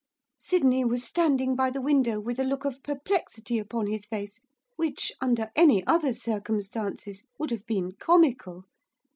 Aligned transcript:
Sydney 0.39 0.83
was 0.83 1.03
standing 1.03 1.55
by 1.55 1.69
the 1.69 1.79
window, 1.79 2.19
with 2.19 2.39
a 2.39 2.43
look 2.43 2.65
of 2.65 2.81
perplexity 2.81 3.59
upon 3.59 3.85
his 3.85 4.07
face 4.07 4.41
which, 4.75 5.11
under 5.21 5.51
any 5.55 5.85
other 5.85 6.11
circumstances, 6.11 7.23
would 7.37 7.51
have 7.51 7.67
been 7.67 7.91
comical. 7.91 8.63